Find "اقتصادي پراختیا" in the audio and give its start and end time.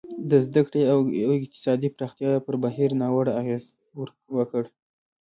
1.43-2.31